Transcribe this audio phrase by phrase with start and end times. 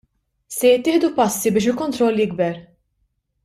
[0.55, 2.61] Se jittieħdu passi biex il-kontroll jikber.